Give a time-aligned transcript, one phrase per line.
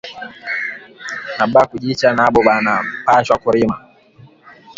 [1.37, 2.73] Na ba kujicha nabo bana
[3.05, 3.75] pashwa ku rima